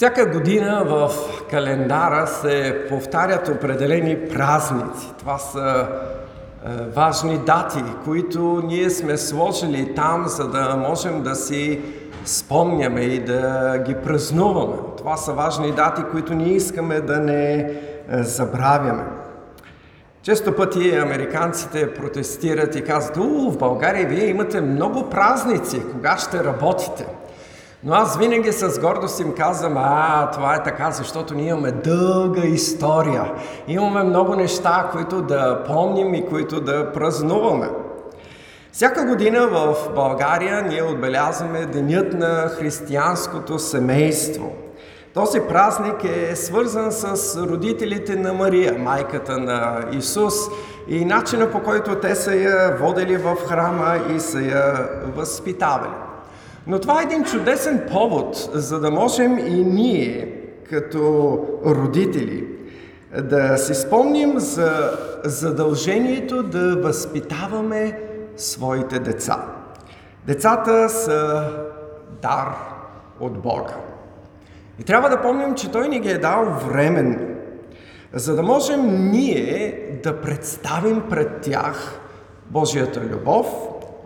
[0.00, 1.10] Всяка година в
[1.50, 5.12] календара се повтарят определени празници.
[5.18, 11.80] Това са е, важни дати, които ние сме сложили там, за да можем да си
[12.24, 14.76] спомняме и да ги празнуваме.
[14.96, 17.72] Това са важни дати, които ние искаме да не е,
[18.10, 19.04] забравяме.
[20.22, 26.44] Често пъти американците протестират и казват, у, в България вие имате много празници, кога ще
[26.44, 27.06] работите?
[27.84, 32.42] Но аз винаги с гордост им казвам, а, това е така, защото ние имаме дълга
[32.42, 33.32] история.
[33.68, 37.68] Имаме много неща, които да помним и които да празнуваме.
[38.72, 44.52] Всяка година в България ние отбелязваме Денят на християнското семейство.
[45.14, 50.34] Този празник е свързан с родителите на Мария, майката на Исус
[50.88, 56.09] и начина по който те са я водили в храма и са я възпитавали.
[56.66, 62.48] Но това е един чудесен повод, за да можем и ние, като родители,
[63.22, 67.98] да си спомним за задължението да възпитаваме
[68.36, 69.44] своите деца.
[70.26, 71.48] Децата са
[72.22, 72.56] дар
[73.20, 73.76] от Бога.
[74.78, 77.18] И трябва да помним, че Той ни ги е дал временно,
[78.12, 82.00] за да можем ние да представим пред тях
[82.46, 83.46] Божията любов,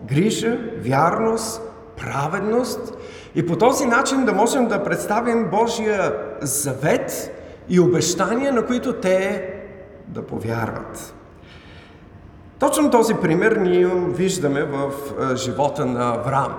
[0.07, 1.61] грижа, вярност,
[1.97, 2.93] праведност
[3.35, 7.31] и по този начин да можем да представим Божия завет
[7.69, 9.53] и обещания, на които те
[10.07, 11.15] да повярват.
[12.59, 14.91] Точно този пример ние виждаме в
[15.35, 16.55] живота на Авраам.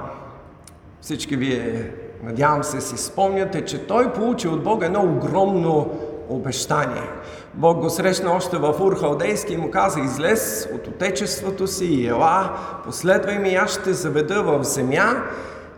[1.00, 1.92] Всички вие,
[2.22, 5.90] надявам се, си спомняте, че той получи от Бога едно огромно
[6.28, 7.08] обещание.
[7.55, 12.06] Бог го срещна още в Ур Халдейски и му каза, излез от отечеството си и
[12.06, 15.22] ела, последвай ми, аз ще заведа в земя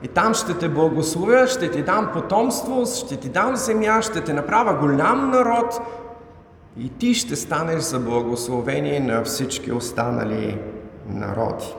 [0.03, 4.33] и там ще те благословя, ще ти дам потомство, ще ти дам земя, ще те
[4.33, 5.81] направя голям народ
[6.79, 10.59] и ти ще станеш за благословение на всички останали
[11.09, 11.75] народи.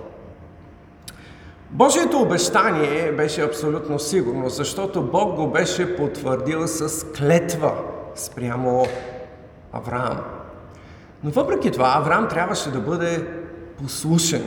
[1.71, 7.73] Божието обещание беше абсолютно сигурно, защото Бог го беше потвърдил с клетва
[8.19, 8.85] спрямо
[9.73, 10.19] Авраам.
[11.23, 13.27] Но въпреки това, Авраам трябваше да бъде
[13.83, 14.43] послушен.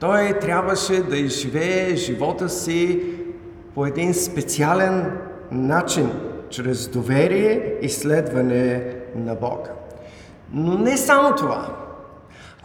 [0.00, 3.02] Той трябваше да изживее живота си
[3.74, 5.18] по един специален
[5.50, 6.12] начин,
[6.50, 9.70] чрез доверие и следване на Бога.
[10.52, 11.76] Но не само това.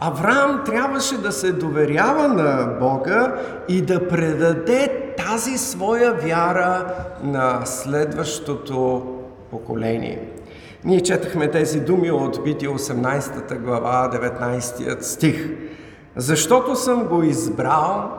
[0.00, 3.34] Авраам трябваше да се доверява на Бога
[3.68, 9.06] и да предаде тази своя вяра на следващото
[9.52, 10.28] поколение.
[10.84, 15.50] Ние четахме тези думи от Битие 18 глава, 19 стих.
[16.16, 18.10] Защото съм го избрал,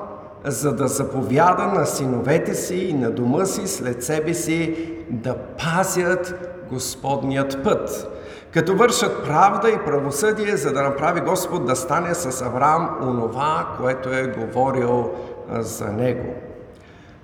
[0.45, 4.75] за да заповяда на синовете си и на дома си след себе си
[5.09, 8.09] да пазят Господният път,
[8.51, 14.09] като вършат правда и правосъдие, за да направи Господ да стане с Авраам онова, което
[14.09, 15.11] е говорил
[15.49, 16.33] за него.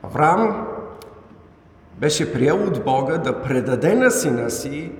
[0.04, 0.68] Авраам
[2.00, 4.92] беше приел от Бога да предаде на сина си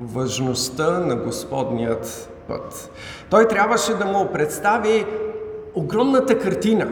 [0.00, 2.90] важността на Господният път.
[3.30, 5.06] Той трябваше да му представи
[5.74, 6.88] огромната картина,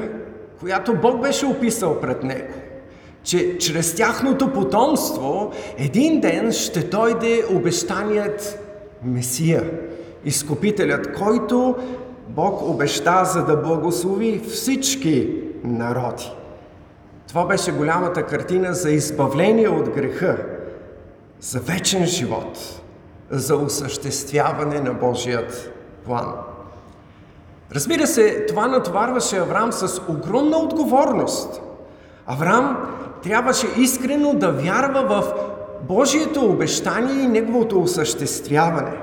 [0.61, 2.53] която Бог беше описал пред него.
[3.25, 8.59] Че чрез тяхното потомство един ден ще дойде обещаният
[9.05, 9.71] Месия,
[10.25, 11.77] изкупителят, който
[12.29, 16.33] Бог обеща за да благослови всички народи.
[17.29, 20.37] Това беше голямата картина за избавление от греха,
[21.41, 22.81] за вечен живот,
[23.31, 25.73] за осъществяване на Божият
[26.05, 26.35] план.
[27.75, 31.63] Разбира се, това натоварваше Авраам с огромна отговорност.
[32.27, 35.35] Авраам трябваше искрено да вярва в
[35.89, 38.97] Божието обещание и неговото осъществяване,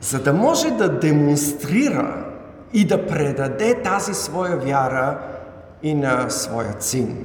[0.00, 2.24] за да може да демонстрира
[2.72, 5.18] и да предаде тази своя вяра
[5.82, 7.24] и на своя син.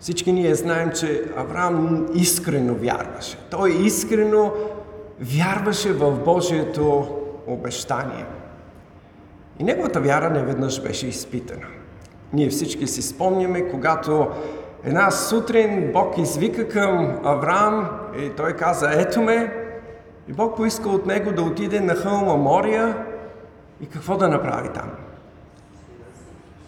[0.00, 3.38] Всички ние знаем, че Авраам искрено вярваше.
[3.50, 4.52] Той искрено
[5.20, 7.08] вярваше в Божието
[7.46, 8.26] обещание.
[9.58, 11.66] И неговата вяра не веднъж беше изпитана.
[12.32, 14.28] Ние всички си спомняме, когато
[14.84, 19.54] една сутрин Бог извика към Авраам и той каза, ето ме,
[20.28, 22.96] и Бог поиска от него да отиде на хълма Мория
[23.80, 24.90] и какво да направи там?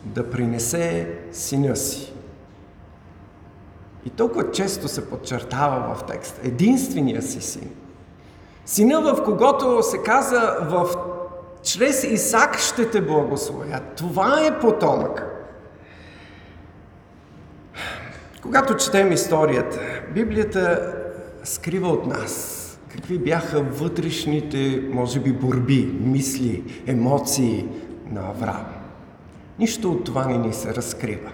[0.05, 2.13] Да принесе сина си.
[4.07, 6.49] И толкова често се подчертава в текста.
[6.49, 7.71] Единствения си син.
[8.67, 10.97] Сина, в когото се каза, в...
[11.63, 13.81] чрез Исак ще те благословя.
[13.97, 15.29] Това е потомък.
[18.43, 19.81] Когато четем историята,
[20.15, 20.95] Библията
[21.45, 22.59] скрива от нас
[22.93, 27.69] какви бяха вътрешните, може би, борби, мисли, емоции
[28.11, 28.72] на Авраам.
[29.63, 31.31] Нищо от това не ни се разкрива.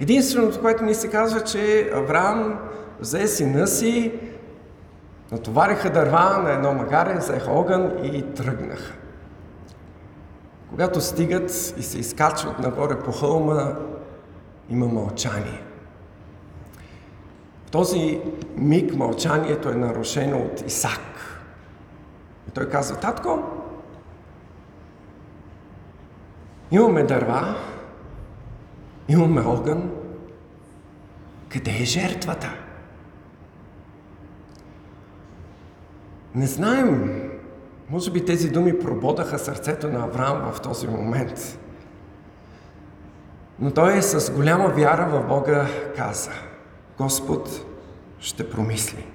[0.00, 2.58] Единственото, което ни се казва, че Авраам
[3.00, 4.12] взе сина си,
[5.32, 8.92] натовариха дърва на едно магаре, взеха огън и тръгнаха.
[10.70, 13.72] Когато стигат и се изкачват нагоре по хълма,
[14.70, 15.62] има мълчание.
[17.66, 18.20] В този
[18.56, 21.00] миг мълчанието е нарушено от Исак.
[22.48, 23.42] И той казва, татко,
[26.70, 27.56] имаме дърва,
[29.08, 29.90] имаме огън,
[31.48, 32.52] къде е жертвата?
[36.34, 37.20] Не знаем.
[37.90, 41.58] Може би тези думи прободаха сърцето на Авраам в този момент.
[43.58, 46.30] Но той с голяма вяра в Бога каза,
[46.98, 47.66] Господ
[48.18, 49.06] ще промисли.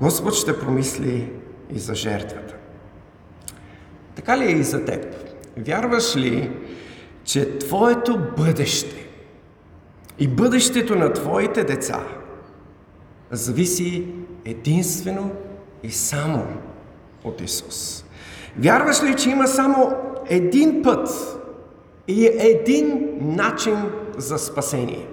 [0.00, 1.32] Господ ще промисли
[1.70, 2.54] и за жертвата.
[4.14, 5.31] Така ли е и за теб?
[5.56, 6.50] Вярваш ли,
[7.24, 9.06] че твоето бъдеще
[10.18, 12.00] и бъдещето на твоите деца
[13.30, 14.06] зависи
[14.44, 15.30] единствено
[15.82, 16.46] и само
[17.24, 18.04] от Исус?
[18.58, 19.92] Вярваш ли, че има само
[20.28, 21.08] един път
[22.08, 23.76] и един начин
[24.16, 25.06] за спасение?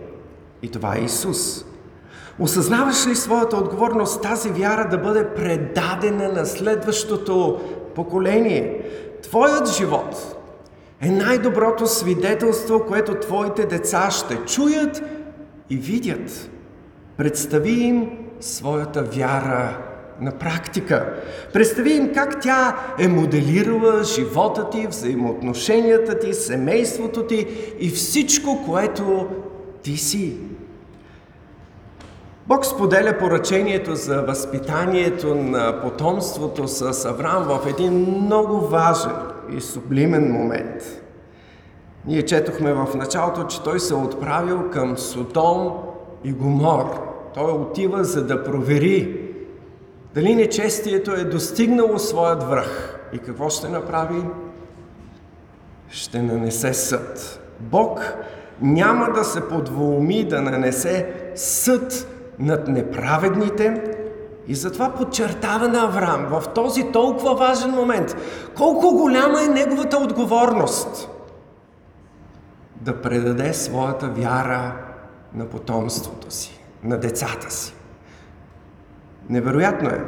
[0.61, 1.65] И това е Исус.
[2.39, 7.59] Осъзнаваш ли своята отговорност тази вяра да бъде предадена на следващото
[7.95, 8.85] поколение?
[9.29, 10.37] Твоят живот
[11.01, 15.01] е най-доброто свидетелство, което твоите деца ще чуят
[15.69, 16.49] и видят.
[17.17, 18.09] Представи им
[18.39, 19.77] своята вяра
[20.21, 21.13] на практика.
[21.53, 27.47] Представи им как тя е моделирала живота ти, взаимоотношенията ти, семейството ти
[27.79, 29.27] и всичко, което
[29.83, 30.37] ти си.
[32.49, 39.11] Бог споделя поръчението за възпитанието на потомството с Авраам в един много важен
[39.57, 41.01] и сублимен момент.
[42.05, 45.73] Ние четохме в началото, че той се е отправил към Содом
[46.23, 46.85] и Гомор.
[47.33, 49.21] Той отива за да провери
[50.13, 52.99] дали нечестието е достигнало своят връх.
[53.13, 54.23] И какво ще направи?
[55.89, 57.39] Ще нанесе съд.
[57.59, 58.13] Бог
[58.61, 62.07] няма да се подволми да нанесе съд
[62.39, 63.81] над неправедните
[64.47, 68.15] и затова подчертава на Авраам в този толкова важен момент
[68.55, 71.09] колко голяма е неговата отговорност
[72.81, 74.73] да предаде своята вяра
[75.33, 77.73] на потомството си, на децата си.
[79.29, 80.05] Невероятно е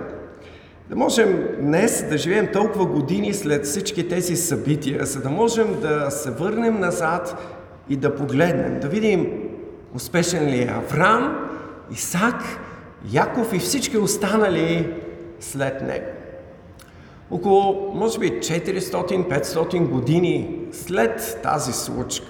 [0.90, 6.12] да можем днес да живеем толкова години след всички тези събития, за да можем да
[6.12, 7.36] се върнем назад
[7.90, 9.28] и да погледнем, да видим
[9.96, 11.51] успешен ли е Авраам,
[11.92, 12.44] Исак,
[13.12, 14.94] Яков и всички останали
[15.40, 16.06] след него.
[17.32, 22.28] Около, може би, 400-500 години след тази случка,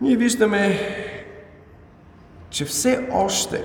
[0.00, 0.78] ние виждаме,
[2.50, 3.64] че все още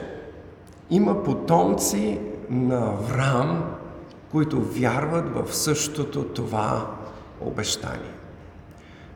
[0.89, 3.75] има потомци на Авраам,
[4.31, 6.91] които вярват в същото това
[7.41, 8.13] обещание.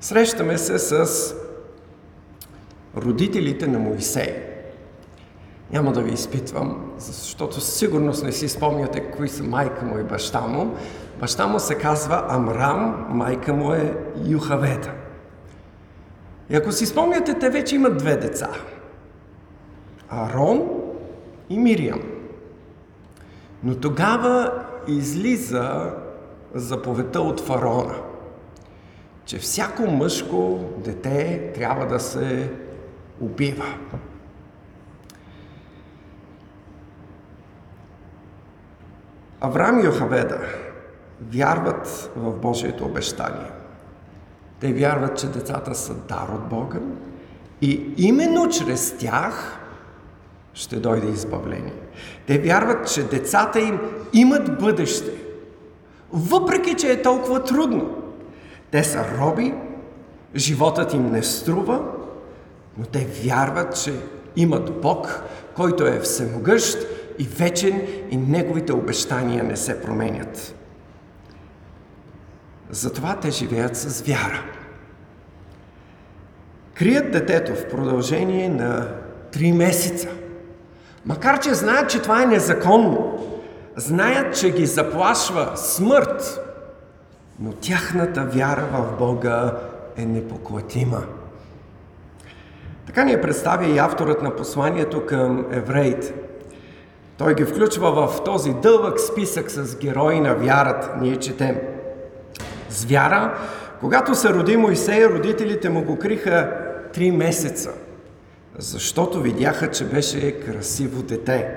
[0.01, 1.35] Срещаме се с
[2.97, 4.44] родителите на Моисей.
[5.71, 10.41] Няма да ви изпитвам, защото сигурно не си спомняте кои са майка му и баща
[10.41, 10.75] му.
[11.19, 14.91] Баща му се казва Амрам, майка му е Юхавета.
[16.49, 18.49] И ако си спомняте, те вече имат две деца.
[20.09, 20.69] Арон
[21.49, 22.01] и Мириам.
[23.63, 25.93] Но тогава излиза
[26.53, 27.95] заповедта от фараона,
[29.25, 32.51] че всяко мъжко дете трябва да се
[33.21, 33.65] убива.
[39.45, 40.39] Авраам и Йохаведа
[41.31, 43.51] вярват в Божието обещание.
[44.59, 46.79] Те вярват, че децата са дар от Бога
[47.61, 49.59] и именно чрез тях
[50.53, 51.73] ще дойде избавление.
[52.27, 53.79] Те вярват, че децата им
[54.13, 55.11] имат бъдеще,
[56.13, 57.95] въпреки че е толкова трудно.
[58.71, 59.53] Те са роби,
[60.35, 61.81] животът им не струва,
[62.77, 63.93] но те вярват, че
[64.35, 65.21] имат Бог,
[65.55, 66.77] който е всемогъщ
[67.19, 70.55] и вечен и неговите обещания не се променят.
[72.69, 74.43] Затова те живеят с вяра.
[76.73, 78.87] Крият детето в продължение на
[79.31, 80.09] три месеца–
[81.05, 83.17] Макар, че знаят, че това е незаконно,
[83.75, 86.41] знаят, че ги заплашва смърт,
[87.39, 89.53] но тяхната вяра в Бога
[89.97, 91.03] е непоклатима.
[92.85, 96.13] Така ни е представя и авторът на посланието към евреите.
[97.17, 100.91] Той ги включва в този дълъг списък с герои на вярата.
[101.01, 101.59] Ние четем.
[102.69, 103.37] С вяра,
[103.79, 106.51] когато се роди Моисей, родителите му го криха
[106.93, 107.71] три месеца,
[108.57, 111.55] защото видяха, че беше красиво дете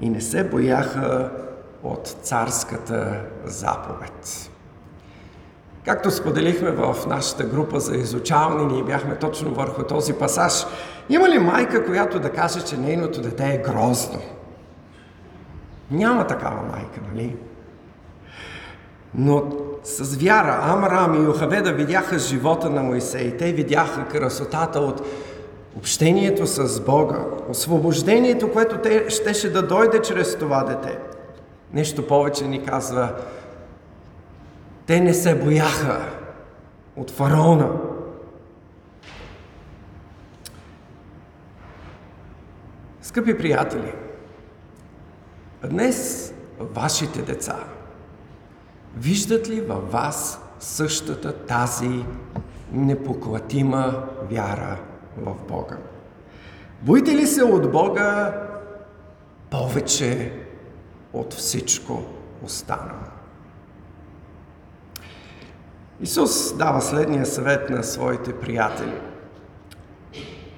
[0.00, 1.30] и не се бояха
[1.82, 4.50] от царската заповед.
[5.84, 10.66] Както споделихме в нашата група за изучаване, ние бяхме точно върху този пасаж.
[11.08, 14.20] Има ли майка, която да каже, че нейното дете е грозно?
[15.90, 17.36] Няма такава майка, нали?
[19.14, 19.42] Но
[19.84, 23.36] с вяра Амрам и Йохаведа видяха живота на Моисей.
[23.36, 25.02] Те видяха красотата от
[25.76, 30.98] общението с Бога, освобождението, което те щеше да дойде чрез това дете.
[31.72, 33.14] Нещо повече ни казва,
[34.86, 36.00] те не се бояха
[36.96, 37.70] от фараона.
[43.02, 43.92] Скъпи приятели,
[45.66, 47.56] днес вашите деца
[48.96, 52.04] виждат ли във вас същата тази
[52.72, 54.78] непоклатима вяра
[55.16, 55.76] в Бога?
[56.82, 58.40] Боите ли се от Бога
[59.50, 60.32] повече
[61.12, 62.02] от всичко
[62.44, 63.08] останало?
[66.00, 69.00] Исус дава следния съвет на своите приятели.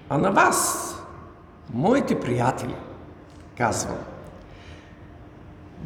[0.09, 0.87] А на вас,
[1.75, 2.77] моите приятели,
[3.57, 3.99] казвам,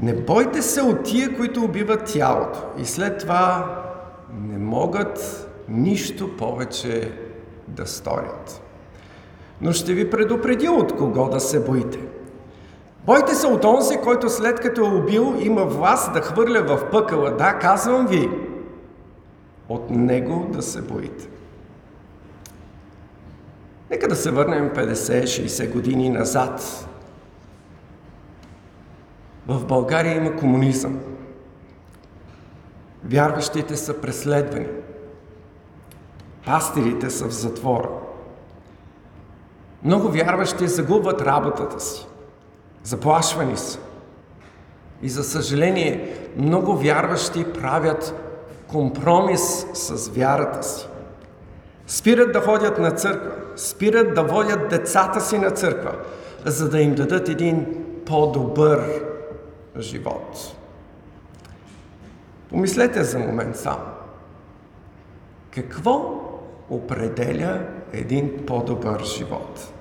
[0.03, 3.77] не бойте се от тия, които убиват тялото и след това
[4.41, 7.13] не могат нищо повече
[7.69, 8.63] да сторят.
[9.61, 11.99] Но ще ви предупредя от кого да се боите.
[13.07, 17.31] Бойте се от онзи, който след като е убил, има власт да хвърля в пъкъла.
[17.31, 18.31] Да, казвам ви,
[19.69, 21.29] от него да се боите.
[23.91, 26.87] Нека да се върнем 50-60 години назад.
[29.49, 31.01] В България има комунизъм.
[33.05, 34.67] Вярващите са преследвани.
[36.47, 37.89] Пастирите са в затвора.
[39.83, 42.07] Много вярващи загубват работата си.
[42.83, 43.79] Заплашвани са.
[45.03, 48.15] И за съжаление, много вярващи правят
[48.69, 50.89] компромис с вярата си.
[51.87, 55.93] Спират да ходят на църква, спират да водят децата си на църква,
[56.45, 57.67] за да им дадат един
[58.07, 59.03] по-добър
[59.79, 60.57] живот.
[62.51, 63.79] Помислете за момент сам.
[65.51, 66.21] Какво
[66.71, 69.73] определя един по-добър живот?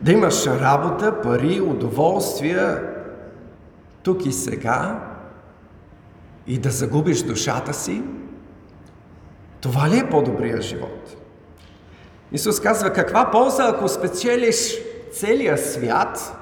[0.00, 2.94] Да имаш работа, пари, удоволствия
[4.02, 5.06] тук и сега
[6.46, 8.02] и да загубиш душата си,
[9.60, 11.16] това ли е по-добрия живот?
[12.32, 14.78] Исус казва, каква полза, ако спечелиш
[15.12, 16.36] целия свят,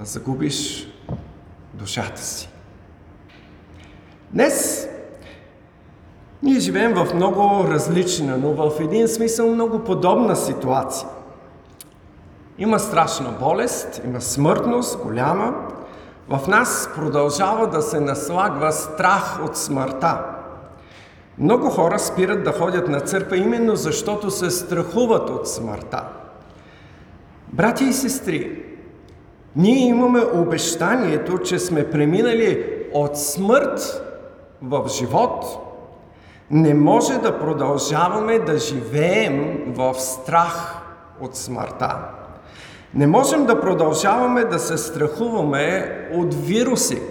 [0.00, 0.88] а загубиш
[1.74, 2.48] душата си?
[4.30, 4.88] Днес
[6.42, 11.08] ние живеем в много различна, но в един смисъл много подобна ситуация.
[12.58, 15.54] Има страшна болест, има смъртност голяма,
[16.28, 20.24] в нас продължава да се наслагва страх от смъртта.
[21.38, 26.02] Много хора спират да ходят на църква именно защото се страхуват от смъртта.
[27.52, 28.62] Брати и сестри,
[29.56, 34.02] ние имаме обещанието, че сме преминали от смърт
[34.62, 35.44] в живот.
[36.50, 40.76] Не може да продължаваме да живеем в страх
[41.20, 41.96] от смъртта.
[42.94, 47.02] Не можем да продължаваме да се страхуваме от вируси.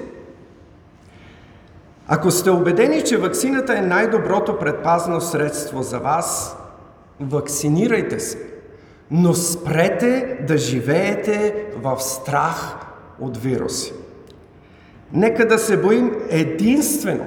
[2.07, 6.57] Ако сте убедени, че вакцината е най-доброто предпазно средство за вас,
[7.19, 8.52] вакцинирайте се,
[9.15, 12.77] но спрете да живеете в страх
[13.19, 13.93] от вируси.
[15.11, 17.25] Нека да се боим единствено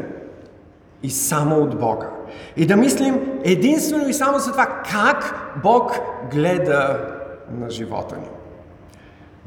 [1.02, 2.10] и само от Бога.
[2.56, 6.00] И да мислим единствено и само за това как Бог
[6.30, 6.98] гледа
[7.50, 8.28] на живота ни.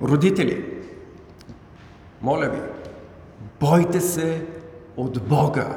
[0.10, 0.66] Родители,
[2.22, 2.62] моля ви,
[3.60, 4.46] бойте се
[4.98, 5.68] от Бога,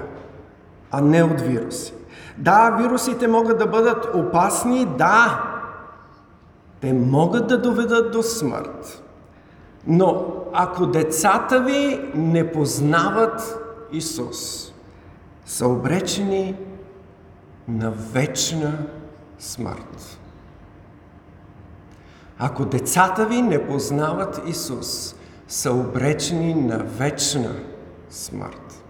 [0.91, 1.95] а не от вируси.
[2.39, 5.52] Да, вирусите могат да бъдат опасни, да,
[6.83, 9.03] те могат да доведат до смърт.
[9.87, 13.59] Но ако децата ви не познават
[13.93, 14.73] Исус,
[15.45, 16.57] са обречени
[17.69, 18.79] на вечна
[19.39, 20.19] смърт.
[22.39, 25.15] Ако децата ви не познават Исус,
[25.49, 27.55] са обречени на вечна
[28.11, 28.85] смърт.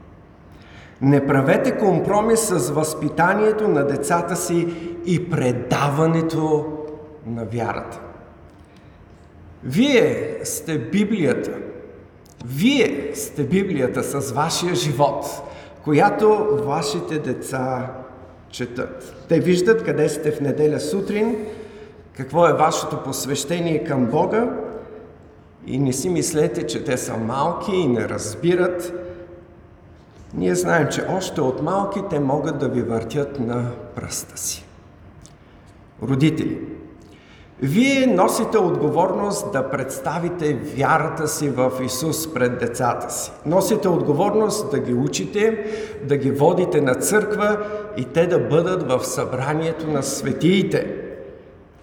[1.01, 6.67] Не правете компромис с възпитанието на децата си и предаването
[7.27, 8.01] на вярата.
[9.65, 11.51] Вие сте Библията.
[12.47, 15.27] Вие сте Библията с вашия живот,
[15.85, 17.91] която вашите деца
[18.51, 19.25] четат.
[19.29, 21.37] Те виждат къде сте в неделя сутрин,
[22.17, 24.51] какво е вашето посвещение към Бога
[25.67, 28.93] и не си мислете, че те са малки и не разбират.
[30.35, 34.65] Ние знаем, че още от малки те могат да ви въртят на пръста си.
[36.03, 36.72] Родители,
[37.61, 43.33] вие носите отговорност да представите вярата си в Исус пред децата си.
[43.47, 45.67] Носите отговорност да ги учите,
[46.05, 47.59] да ги водите на църква
[47.97, 50.97] и те да бъдат в събранието на светиите.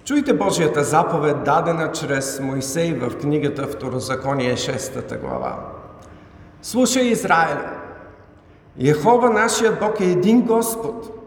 [0.06, 5.58] Чуйте Божията заповед, дадена чрез Моисей в книгата Второзаконие 6 глава.
[6.62, 7.58] Слушай, Израел!
[8.80, 11.16] Ехова нашият Бог е един Господ–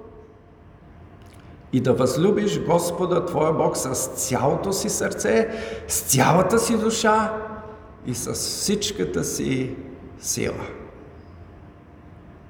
[1.72, 5.48] и да възлюбиш Господа Твоя Бог с цялото си сърце,
[5.88, 7.32] с цялата си душа
[8.06, 9.76] и с всичката си
[10.20, 10.66] сила.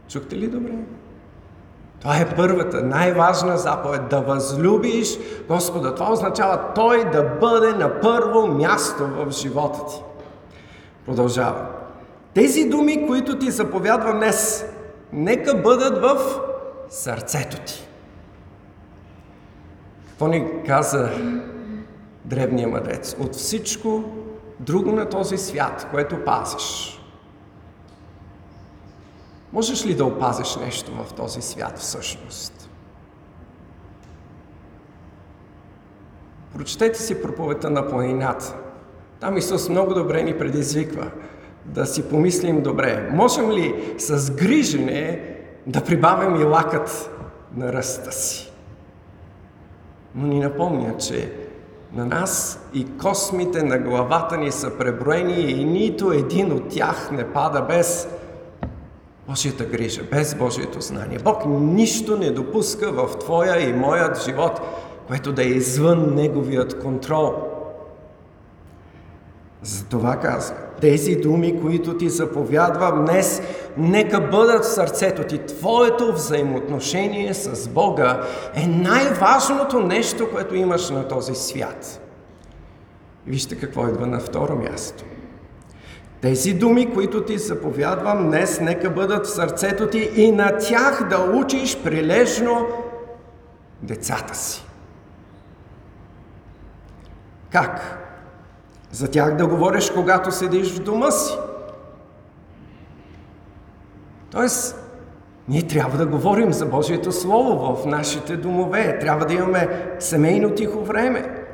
[0.09, 0.73] Чухте ли добре?
[2.00, 4.09] Това е първата, най-важна заповед.
[4.11, 5.95] Да възлюбиш Господа.
[5.95, 10.02] Това означава Той да бъде на първо място в живота ти.
[11.07, 11.67] Продължава.
[12.35, 14.64] Тези думи, които ти заповядва днес,
[15.12, 16.41] нека бъдат в
[16.88, 17.88] сърцето ти.
[20.23, 21.11] Какво ни каза
[22.25, 23.17] древния мъдрец?
[23.21, 24.05] От всичко
[24.61, 27.00] друго на този свят, което пазиш,
[29.52, 32.71] можеш ли да опазиш нещо в този свят всъщност?
[36.55, 38.57] Прочетете си проповета на планината.
[39.21, 41.11] Там Исус много добре ни предизвиква
[41.64, 43.11] да си помислим добре.
[43.12, 45.37] Можем ли с грижене
[45.67, 47.11] да прибавим и лакът
[47.57, 48.51] на ръста си?
[50.14, 51.33] Но ни напомня, че
[51.92, 57.33] на нас и космите на главата ни са преброени и нито един от тях не
[57.33, 58.09] пада без
[59.29, 61.18] Божията грижа, без Божието знание.
[61.25, 64.61] Бог нищо не допуска в твоя и моят живот,
[65.07, 67.35] което да е извън Неговият контрол.
[69.62, 73.42] Затова казва, тези думи, които ти заповядвам днес,
[73.76, 75.38] нека бъдат в сърцето ти.
[75.38, 78.22] Твоето взаимоотношение с Бога
[78.54, 82.00] е най-важното нещо, което имаш на този свят.
[83.26, 85.04] Вижте какво идва на второ място.
[86.20, 91.18] Тези думи, които ти заповядвам днес, нека бъдат в сърцето ти и на тях да
[91.18, 92.66] учиш прилежно
[93.82, 94.64] децата си.
[97.50, 97.98] Как?
[98.92, 101.38] За тях да говориш, когато седиш в дома си.
[104.33, 104.77] Тоест,
[105.49, 108.99] ние трябва да говорим за Божието Слово в нашите домове.
[108.99, 111.45] Трябва да имаме семейно тихо време.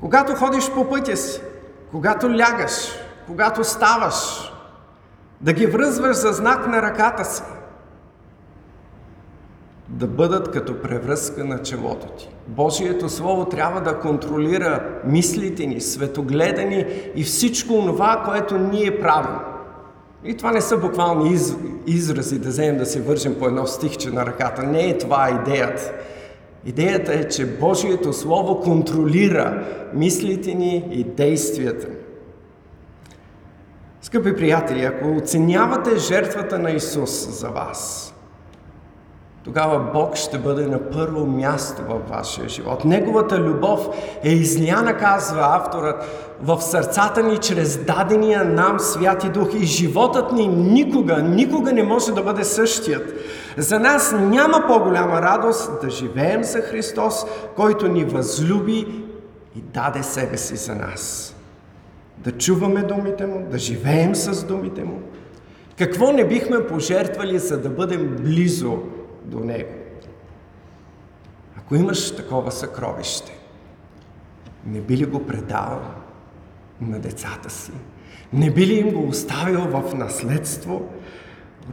[0.00, 1.40] Когато ходиш по пътя си,
[1.90, 2.72] когато лягаш,
[3.26, 4.52] когато ставаш,
[5.40, 7.42] да ги връзваш за знак на ръката си–
[9.92, 12.28] да бъдат като превръзка на челото ти.
[12.46, 19.51] Божието Слово трябва да контролира мислите ни, светогледа ни и всичко това, което ние правим.
[20.24, 21.54] И това не са буквални из,
[21.86, 24.62] изрази да вземем да се вържим по едно стихче на ръката.
[24.62, 25.92] Не е това идеята.
[26.64, 31.94] Идеята е, че Божието Слово контролира мислите ни и действията ни.
[34.02, 38.08] Скъпи приятели, ако оценявате жертвата на Исус за вас–
[39.44, 42.84] тогава Бог ще бъде на първо място във вашия живот.
[42.84, 43.88] Неговата любов
[44.24, 46.04] е изляна, казва авторът,
[46.42, 52.12] в сърцата ни чрез дадения нам Святи Дух и животът ни никога, никога не може
[52.12, 53.14] да бъде същият.
[53.56, 57.26] За нас няма по-голяма радост да живеем за Христос,
[57.56, 59.04] който ни възлюби
[59.56, 61.34] и даде себе си за нас.
[62.18, 65.00] Да чуваме думите Му, да живеем с думите Му.
[65.78, 68.78] Какво не бихме пожертвали, за да бъдем близо
[69.24, 69.74] до Него.
[71.58, 73.38] Ако имаш такова съкровище,
[74.66, 75.80] не би ли го предал
[76.80, 77.72] на децата си?
[78.32, 80.88] Не би ли им го оставил в наследство?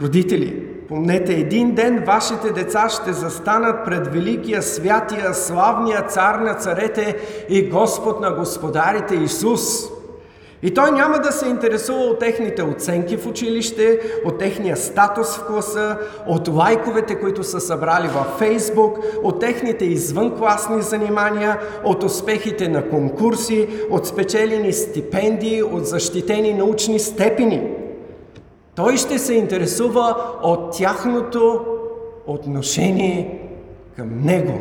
[0.01, 7.17] Родители, помнете, един ден вашите деца ще застанат пред великия, святия, славния цар на царете
[7.49, 9.89] и Господ на господарите Исус–
[10.61, 15.47] и той няма да се интересува от техните оценки в училище, от техния статус в
[15.47, 22.89] класа, от лайковете, които са събрали във Фейсбук, от техните извънкласни занимания, от успехите на
[22.89, 27.71] конкурси, от спечелени стипендии, от защитени научни степени.
[28.75, 31.65] Той ще се интересува от тяхното
[32.27, 33.49] отношение
[33.95, 34.59] към Него.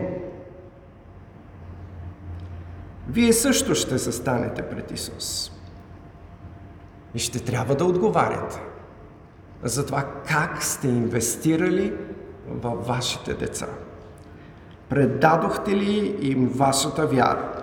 [3.11, 5.58] вие също ще застанете пред Исус.
[7.14, 8.61] И ще трябва да отговаряте
[9.62, 11.92] за това как сте инвестирали
[12.49, 13.66] във вашите деца.
[14.88, 17.62] Предадохте ли им вашата вяра?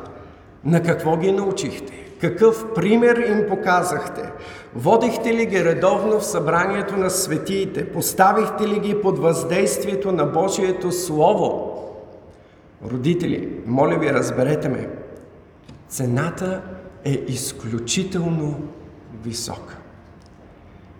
[0.63, 1.93] На какво ги научихте?
[2.21, 4.31] Какъв пример им показахте?
[4.75, 7.91] Водихте ли ги редовно в събранието на светиите?
[7.91, 11.71] Поставихте ли ги под въздействието на Божието Слово?
[12.91, 14.89] Родители, моля ви, разберете ме.
[15.89, 16.62] Цената
[17.05, 18.60] е изключително
[19.23, 19.78] висока.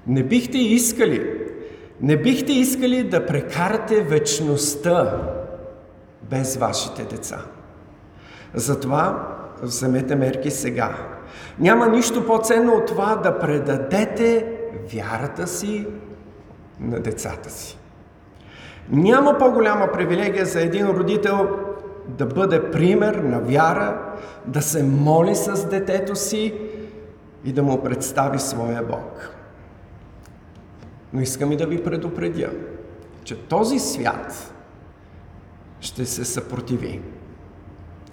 [0.08, 1.46] Не бихте искали,
[2.02, 5.22] не бихте искали да прекарате вечността
[6.30, 7.46] без вашите деца.
[8.54, 9.28] Затова
[9.62, 10.96] вземете мерки сега.
[11.60, 14.54] Няма нищо по-ценно от това да предадете
[14.94, 15.88] вярата си
[16.80, 17.78] на децата си.
[18.90, 21.50] Няма по-голяма привилегия за един родител
[22.08, 24.02] да бъде пример на вяра,
[24.46, 26.54] да се моли с детето си
[27.46, 29.36] и да му представи своя Бог.
[31.14, 32.50] Но искам и да ви предупредя,
[33.24, 34.54] че този свят
[35.80, 37.02] ще се съпротиви.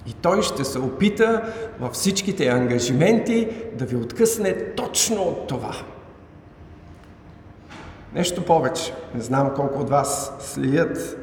[0.06, 5.74] И той ще се опита във всичките ангажименти да ви откъсне точно от това.
[8.14, 8.94] Нещо повече.
[9.14, 11.18] Не знам колко от вас следят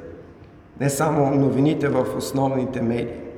[0.80, 3.29] не само новините в основните медии.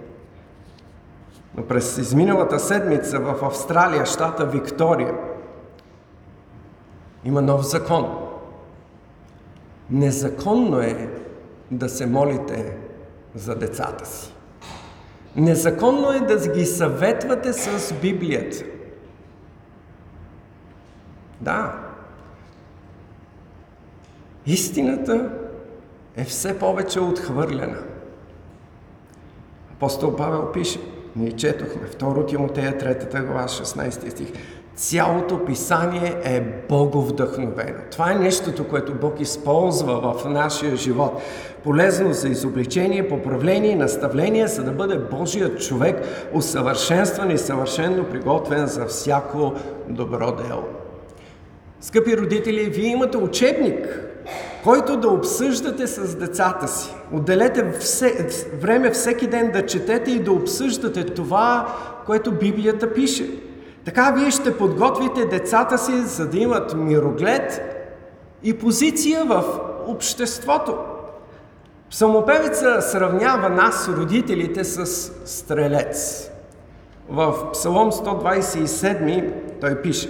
[1.58, 5.14] Но през изминалата седмица в Австралия, щата Виктория,
[7.26, 8.18] има нов закон.
[9.90, 11.10] Незаконно е
[11.72, 12.78] да се молите
[13.36, 14.34] за децата си.
[15.36, 18.66] Незаконно е да ги съветвате с Библията.
[21.42, 21.80] Да.
[24.46, 25.32] Истината
[26.16, 27.78] е все повече отхвърлена.
[29.72, 30.80] Апостол Павел пише,
[31.16, 34.28] ние четохме, 2 Тимотея 3 глава, 16 стих.
[34.76, 37.80] Цялото писание е боговдъхновено.
[37.92, 41.22] Това е нещото, което Бог използва в нашия живот.
[41.64, 48.86] Полезно за изобличение, поправление наставление, за да бъде Божият човек усъвършенстван и съвършенно приготвен за
[48.86, 49.54] всяко
[49.90, 50.64] добро дело.
[51.82, 54.11] Скъпи родители, вие имате учебник,
[54.64, 56.96] който да обсъждате с децата си.
[57.14, 58.28] Отделете все,
[58.62, 63.30] време всеки ден да четете и да обсъждате това, което Библията пише.
[63.86, 67.62] Така вие ще подготвите децата си, за да имат мироглед
[68.44, 69.44] и позиция в
[69.88, 70.78] обществото.
[71.92, 74.86] Псалмопевица сравнява нас, родителите, с
[75.26, 76.30] стрелец.
[77.10, 80.10] В Псалом 127 той пише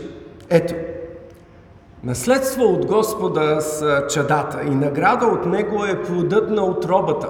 [0.50, 0.74] Ето,
[2.04, 7.30] наследство от Господа с чадата и награда от Него е плодът на отробата.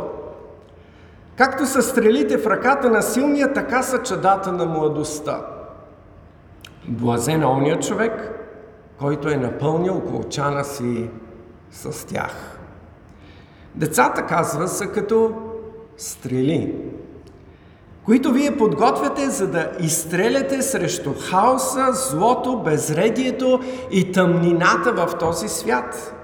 [1.36, 5.46] Както са стрелите в ръката на силния, така са чадата на младостта.
[6.88, 8.42] Блазен ония човек,
[9.00, 11.10] който е напълнил колчана си
[11.72, 12.60] с тях.
[13.76, 15.34] Децата, казва, са като
[15.98, 16.76] стрели,
[18.06, 23.60] които вие подготвяте, за да изстреляте срещу хаоса, злото, безредието
[23.92, 26.16] и тъмнината в този свят.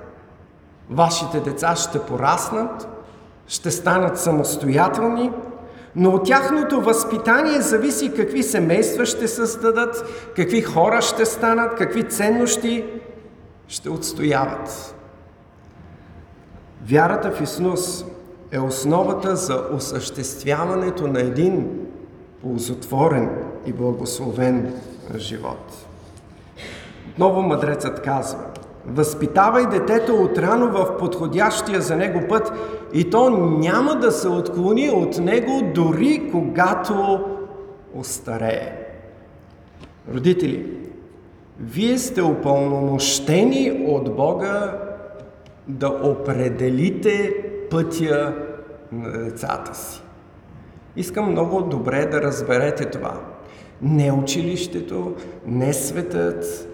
[0.89, 2.87] Вашите деца ще пораснат,
[3.47, 5.31] ще станат самостоятелни,
[5.95, 12.85] но от тяхното възпитание зависи какви семейства ще създадат, какви хора ще станат, какви ценности
[13.67, 14.95] ще отстояват.
[16.89, 18.05] Вярата в Исус
[18.51, 21.69] е основата за осъществяването на един
[22.41, 23.29] ползотворен
[23.65, 24.73] и благословен
[25.15, 25.87] живот.
[27.09, 28.39] Отново мъдрецът казва,
[28.87, 32.51] възпитавай детето отрано в подходящия за него път
[32.93, 33.29] и то
[33.59, 37.19] няма да се отклони от него дори когато
[37.95, 38.73] остарее.
[40.13, 40.65] Родители,
[41.59, 44.79] вие сте упълномощени от Бога
[45.67, 47.33] да определите
[47.69, 48.35] пътя
[48.91, 50.01] на децата си.
[50.95, 53.21] Искам много добре да разберете това.
[53.81, 56.69] Не училището, не светът,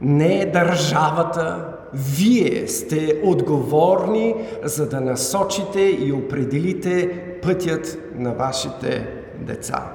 [0.00, 1.66] не държавата.
[1.92, 9.92] Вие сте отговорни за да насочите и определите пътят на вашите деца.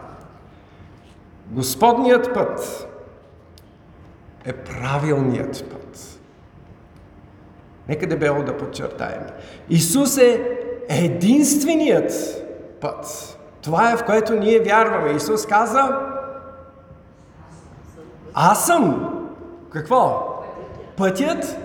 [1.51, 2.87] Господният път
[4.45, 6.19] е правилният път.
[7.89, 9.21] Нека дебело да подчертаем.
[9.69, 10.57] Исус е
[10.89, 12.11] единственият
[12.81, 13.31] път.
[13.61, 15.11] Това е в което ние вярваме.
[15.11, 15.99] Исус каза,
[18.33, 19.11] аз съм.
[19.71, 20.31] Какво?
[20.97, 21.57] Пътят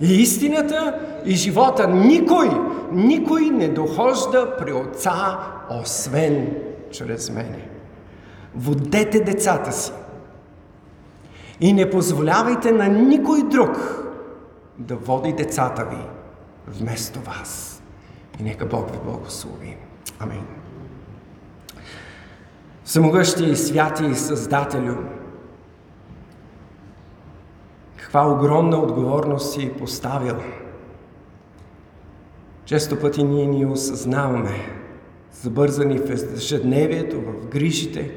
[0.00, 1.88] и истината и живота.
[1.88, 2.50] Никой,
[2.92, 5.38] никой не дохожда при Отца,
[5.70, 6.56] освен
[6.90, 7.68] чрез мене.
[8.54, 9.92] Водете децата си.
[11.60, 14.01] И не позволявайте на никой друг
[14.78, 16.04] да води децата ви
[16.66, 17.82] вместо вас.
[18.40, 19.76] И нека Бог ви благослови.
[20.18, 20.46] Амин.
[22.84, 24.96] Всемогъщи и святи Създателю,
[27.96, 30.36] каква огромна отговорност си поставил.
[32.64, 34.54] Често пъти ние ни осъзнаваме,
[35.32, 38.14] забързани в ежедневието, в грижите.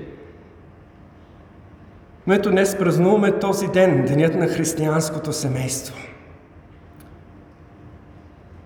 [2.28, 5.96] Но ето днес празнуваме този ден, денят на християнското семейство.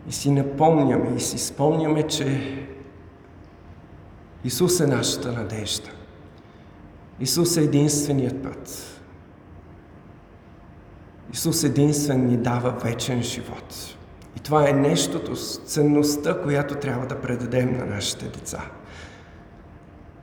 [0.07, 2.57] И си напомняме и си спомняме, че
[4.43, 5.89] Исус е нашата надежда.
[7.19, 8.95] Исус е единственият път.
[11.33, 13.95] Исус единствен ни дава вечен живот.
[14.37, 15.35] И това е нещото,
[15.65, 18.65] ценността, която трябва да предадем на нашите деца.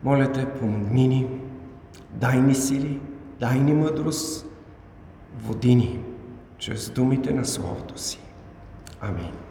[0.03, 1.29] Моля те, помогни ни,
[2.11, 3.01] дай ни сили,
[3.41, 4.47] дай ни мъдрост,
[5.39, 6.01] води ни
[6.59, 8.19] чрез думите на Словото си.
[9.01, 9.46] Амин.